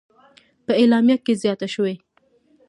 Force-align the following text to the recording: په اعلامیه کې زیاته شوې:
په 0.65 0.71
اعلامیه 0.79 1.17
کې 1.25 1.33
زیاته 1.41 1.67
شوې: 1.73 1.95